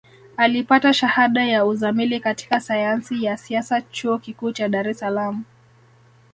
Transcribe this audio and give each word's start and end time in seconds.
Alipata 0.37 0.93
Shahada 0.93 1.45
ya 1.45 1.65
Uzamili 1.65 2.19
katika 2.19 2.59
Sayansi 2.59 3.23
ya 3.23 3.37
Siasa 3.37 3.81
Chuo 3.81 4.17
Kikuu 4.17 4.51
cha 4.51 4.69
Dar 4.69 4.87
es 4.87 4.99
Salaam 4.99 5.43